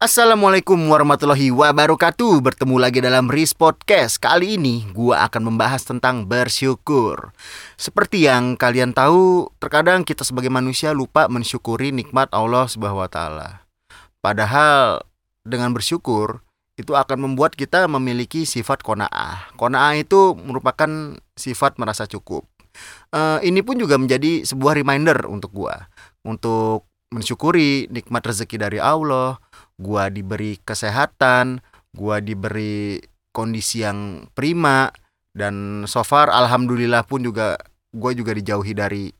Assalamualaikum 0.00 0.80
warahmatullahi 0.88 1.52
wabarakatuh. 1.52 2.40
Bertemu 2.40 2.80
lagi 2.80 3.04
dalam 3.04 3.28
Riz 3.28 3.52
Podcast. 3.52 4.16
Kali 4.16 4.56
ini 4.56 4.88
gua 4.96 5.28
akan 5.28 5.52
membahas 5.52 5.84
tentang 5.84 6.24
bersyukur. 6.24 7.36
Seperti 7.76 8.24
yang 8.24 8.56
kalian 8.56 8.96
tahu 8.96 9.52
Terkadang 9.60 10.08
kita 10.08 10.24
sebagai 10.24 10.48
manusia 10.48 10.96
lupa 10.96 11.28
mensyukuri 11.28 11.92
nikmat 11.92 12.32
Allah 12.32 12.64
taala. 13.12 13.68
Padahal 14.24 15.04
dengan 15.44 15.76
bersyukur 15.76 16.40
itu 16.80 16.96
akan 16.96 17.20
membuat 17.20 17.52
kita 17.52 17.84
memiliki 17.84 18.48
sifat 18.48 18.80
kona'ah 18.80 19.52
Kona'ah 19.60 20.00
itu 20.00 20.32
merupakan 20.32 21.20
sifat 21.36 21.76
merasa 21.76 22.08
cukup. 22.08 22.48
Uh, 23.12 23.36
Ini 23.44 23.60
pun 23.60 23.76
juga 23.76 24.00
menjadi 24.00 24.48
sebuah 24.48 24.80
reminder 24.80 25.28
untuk 25.28 25.52
gua. 25.52 25.92
Untuk 26.24 26.88
mensyukuri 27.10 27.90
nikmat 27.90 28.22
rezeki 28.22 28.56
dari 28.56 28.78
Allah 28.78 29.38
gua 29.80 30.12
diberi 30.12 30.60
kesehatan, 30.62 31.62
gua 31.94 32.22
diberi 32.22 33.00
kondisi 33.30 33.82
yang 33.86 34.30
prima 34.34 34.90
dan 35.34 35.86
so 35.86 36.02
far 36.02 36.28
alhamdulillah 36.30 37.06
pun 37.06 37.22
juga 37.22 37.54
gue 37.90 38.12
juga 38.14 38.34
dijauhi 38.34 38.74
dari 38.74 39.10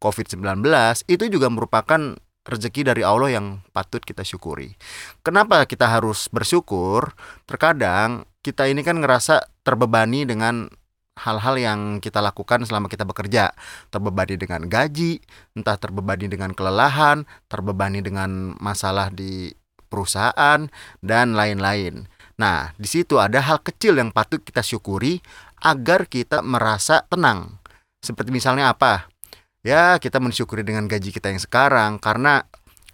COVID-19 0.00 0.64
itu 1.08 1.24
juga 1.32 1.48
merupakan 1.48 2.16
rezeki 2.44 2.92
dari 2.92 3.00
Allah 3.00 3.40
yang 3.40 3.64
patut 3.72 4.04
kita 4.04 4.20
syukuri. 4.20 4.76
Kenapa 5.24 5.64
kita 5.64 5.88
harus 5.88 6.28
bersyukur? 6.28 7.16
Terkadang 7.48 8.28
kita 8.44 8.68
ini 8.68 8.84
kan 8.84 9.00
ngerasa 9.00 9.48
terbebani 9.64 10.28
dengan 10.28 10.68
hal-hal 11.14 11.54
yang 11.58 11.80
kita 12.02 12.18
lakukan 12.18 12.66
selama 12.66 12.90
kita 12.90 13.06
bekerja 13.06 13.54
terbebani 13.90 14.34
dengan 14.34 14.66
gaji 14.66 15.22
entah 15.54 15.78
terbebani 15.78 16.26
dengan 16.26 16.50
kelelahan 16.50 17.22
terbebani 17.46 18.02
dengan 18.02 18.58
masalah 18.58 19.14
di 19.14 19.54
perusahaan, 19.94 20.66
dan 20.98 21.38
lain-lain. 21.38 22.10
Nah, 22.34 22.74
di 22.74 22.90
situ 22.90 23.22
ada 23.22 23.38
hal 23.38 23.62
kecil 23.62 23.94
yang 23.94 24.10
patut 24.10 24.42
kita 24.42 24.58
syukuri 24.58 25.22
agar 25.62 26.10
kita 26.10 26.42
merasa 26.42 27.06
tenang. 27.06 27.62
Seperti 28.02 28.34
misalnya 28.34 28.74
apa? 28.74 29.06
Ya, 29.62 29.96
kita 30.02 30.18
mensyukuri 30.18 30.66
dengan 30.66 30.90
gaji 30.90 31.14
kita 31.14 31.30
yang 31.30 31.38
sekarang 31.38 32.02
karena 32.02 32.42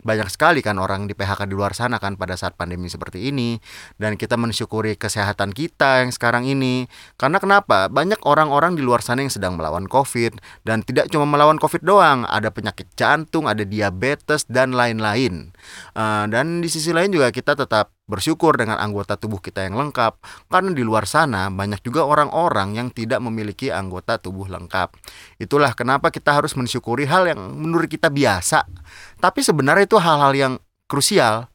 banyak 0.01 0.29
sekali 0.33 0.65
kan 0.65 0.81
orang 0.81 1.07
di 1.07 1.13
PHK 1.13 1.47
di 1.47 1.55
luar 1.55 1.77
sana 1.77 2.01
kan 2.01 2.17
pada 2.17 2.35
saat 2.35 2.57
pandemi 2.57 2.89
seperti 2.89 3.29
ini. 3.29 3.61
Dan 4.01 4.17
kita 4.17 4.35
mensyukuri 4.41 4.97
kesehatan 4.97 5.53
kita 5.53 6.03
yang 6.03 6.11
sekarang 6.11 6.49
ini. 6.49 6.89
Karena 7.21 7.39
kenapa? 7.39 7.93
Banyak 7.93 8.25
orang-orang 8.25 8.75
di 8.75 8.83
luar 8.83 9.05
sana 9.05 9.23
yang 9.23 9.33
sedang 9.33 9.61
melawan 9.61 9.87
COVID. 9.87 10.41
Dan 10.65 10.83
tidak 10.83 11.13
cuma 11.13 11.29
melawan 11.29 11.61
COVID 11.61 11.85
doang. 11.85 12.25
Ada 12.27 12.49
penyakit 12.51 12.91
jantung 12.97 13.47
ada 13.47 13.63
diabetes 13.63 14.49
dan 14.49 14.73
lain-lain. 14.73 15.53
Uh, 15.95 16.25
dan 16.27 16.65
di 16.65 16.69
sisi 16.73 16.91
lain 16.91 17.13
juga 17.13 17.29
kita 17.31 17.55
tetap 17.55 18.00
bersyukur 18.11 18.59
dengan 18.59 18.83
anggota 18.83 19.15
tubuh 19.15 19.39
kita 19.39 19.63
yang 19.63 19.79
lengkap 19.79 20.19
karena 20.51 20.75
di 20.75 20.83
luar 20.83 21.07
sana 21.07 21.47
banyak 21.49 21.79
juga 21.87 22.03
orang-orang 22.03 22.75
yang 22.75 22.89
tidak 22.91 23.23
memiliki 23.23 23.71
anggota 23.71 24.19
tubuh 24.19 24.51
lengkap. 24.51 24.99
Itulah 25.39 25.79
kenapa 25.79 26.11
kita 26.11 26.35
harus 26.35 26.59
mensyukuri 26.59 27.07
hal 27.07 27.31
yang 27.31 27.39
menurut 27.39 27.87
kita 27.87 28.11
biasa, 28.11 28.67
tapi 29.23 29.47
sebenarnya 29.47 29.87
itu 29.87 29.97
hal-hal 30.03 30.35
yang 30.35 30.53
krusial. 30.91 31.47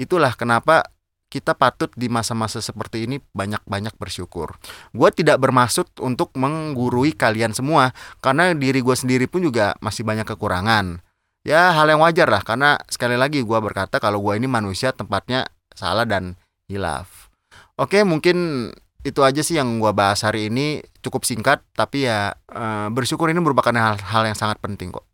Itulah 0.00 0.32
kenapa 0.32 0.88
kita 1.30 1.54
patut 1.54 1.94
di 1.94 2.10
masa-masa 2.10 2.58
seperti 2.58 3.06
ini 3.06 3.22
banyak-banyak 3.22 3.94
bersyukur. 3.94 4.58
Gue 4.90 5.14
tidak 5.14 5.38
bermaksud 5.38 5.86
untuk 6.02 6.34
menggurui 6.34 7.14
kalian 7.14 7.54
semua, 7.54 7.94
karena 8.18 8.50
diri 8.50 8.82
gue 8.82 8.96
sendiri 8.98 9.30
pun 9.30 9.46
juga 9.46 9.78
masih 9.78 10.02
banyak 10.02 10.26
kekurangan. 10.26 10.98
Ya 11.46 11.72
hal 11.72 11.86
yang 11.88 12.02
wajar 12.02 12.28
lah, 12.28 12.42
karena 12.42 12.76
sekali 12.90 13.14
lagi 13.14 13.46
gue 13.46 13.58
berkata 13.62 14.02
kalau 14.02 14.18
gue 14.20 14.36
ini 14.36 14.50
manusia 14.50 14.90
tempatnya 14.90 15.46
salah 15.80 16.04
dan 16.04 16.36
hilaf. 16.68 17.32
Oke, 17.80 18.04
mungkin 18.04 18.68
itu 19.00 19.24
aja 19.24 19.40
sih 19.40 19.56
yang 19.56 19.80
gua 19.80 19.96
bahas 19.96 20.20
hari 20.20 20.52
ini 20.52 20.84
cukup 21.00 21.24
singkat 21.24 21.64
tapi 21.72 22.04
ya 22.04 22.36
e, 22.52 22.92
bersyukur 22.92 23.32
ini 23.32 23.40
merupakan 23.40 23.72
hal-hal 23.72 24.22
yang 24.28 24.36
sangat 24.36 24.60
penting 24.60 24.92
kok. 24.92 25.08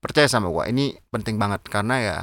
Percaya 0.00 0.24
sama 0.24 0.48
gua, 0.48 0.64
ini 0.64 0.96
penting 1.12 1.36
banget 1.36 1.60
karena 1.68 1.96
ya 2.00 2.18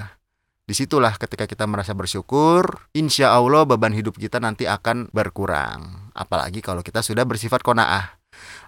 di 0.64 0.72
situlah 0.72 1.14
ketika 1.20 1.44
kita 1.44 1.68
merasa 1.68 1.92
bersyukur, 1.92 2.88
insya 2.96 3.36
Allah 3.36 3.68
beban 3.68 3.92
hidup 3.92 4.16
kita 4.16 4.40
nanti 4.40 4.64
akan 4.64 5.12
berkurang. 5.12 6.10
Apalagi 6.16 6.64
kalau 6.64 6.80
kita 6.80 7.04
sudah 7.04 7.28
bersifat 7.28 7.60
kona'ah. 7.60 8.16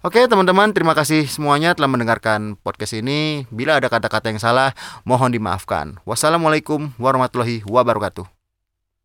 Oke 0.04 0.22
teman-teman, 0.28 0.76
terima 0.76 0.94
kasih 0.94 1.26
semuanya 1.26 1.72
telah 1.74 1.88
mendengarkan 1.88 2.60
podcast 2.60 3.00
ini. 3.00 3.48
Bila 3.48 3.80
ada 3.80 3.88
kata-kata 3.88 4.28
yang 4.28 4.44
salah, 4.44 4.76
mohon 5.08 5.32
dimaafkan. 5.32 5.98
Wassalamualaikum 6.04 6.94
warahmatullahi 7.00 7.64
wabarakatuh. 7.64 8.35